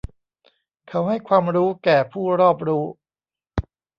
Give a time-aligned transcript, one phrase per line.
[0.87, 2.85] เขาให้ความรู้แก่ผู้รอบรู้